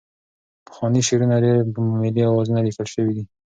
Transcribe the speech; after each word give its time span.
پخواني 0.67 1.01
شعرونه 1.07 1.35
ډېری 1.43 1.71
په 1.73 1.79
ملي 2.01 2.23
اوزانو 2.25 2.65
لیکل 2.67 2.87
شوي 2.93 3.11
دي. 3.17 3.23